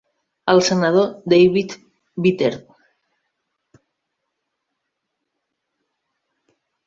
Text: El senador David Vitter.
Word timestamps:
El 0.51 0.61
senador 0.67 1.09
David 1.33 1.75
Vitter. 2.25 2.51